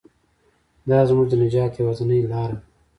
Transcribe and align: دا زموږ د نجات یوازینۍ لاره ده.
دا 0.89 0.99
زموږ 1.09 1.25
د 1.29 1.33
نجات 1.43 1.71
یوازینۍ 1.75 2.19
لاره 2.31 2.55
ده. 2.59 2.63